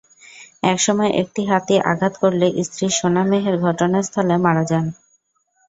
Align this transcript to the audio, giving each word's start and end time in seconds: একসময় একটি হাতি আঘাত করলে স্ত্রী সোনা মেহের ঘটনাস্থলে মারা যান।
একসময় 0.63 1.11
একটি 1.21 1.41
হাতি 1.49 1.75
আঘাত 1.91 2.13
করলে 2.23 2.47
স্ত্রী 2.67 2.87
সোনা 2.97 3.23
মেহের 3.29 3.55
ঘটনাস্থলে 3.65 4.35
মারা 4.45 4.63
যান। 4.65 4.85